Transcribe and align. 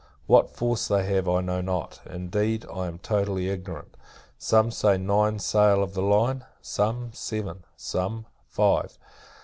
What 0.25 0.49
force 0.49 0.87
they 0.87 1.05
have, 1.13 1.29
I 1.29 1.41
know 1.41 1.61
not; 1.61 2.01
indeed, 2.09 2.65
I 2.73 2.87
am 2.87 2.97
totally 2.97 3.49
ignorant: 3.51 3.95
some 4.35 4.71
say, 4.71 4.97
nine 4.97 5.37
sail 5.37 5.83
of 5.83 5.93
the 5.93 6.01
line; 6.01 6.43
some, 6.59 7.11
seven; 7.13 7.65
some, 7.77 8.25
five. 8.47 8.97